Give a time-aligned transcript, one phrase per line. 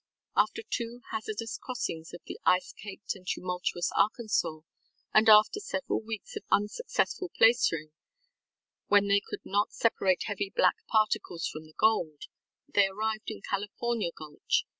[0.35, 4.61] ŌĆØ After two hazardous crossings of the ice caked and tumultuous Arkansas,
[5.13, 7.91] and after several weeks of unsuccessful placering
[8.87, 12.23] when they could not separate heavy black particles from the gold,
[12.67, 14.65] they arrived in California Gulch.